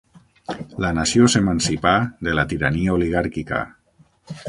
[0.85, 1.93] La nació s'emancipà
[2.29, 3.65] de la tirania oligàrquica.